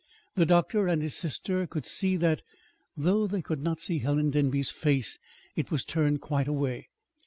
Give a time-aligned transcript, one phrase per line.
[0.33, 2.41] The doctor and his sister could see that,
[2.97, 5.19] though they could not see Helen Denby's face.
[5.55, 6.89] It was turned quite away.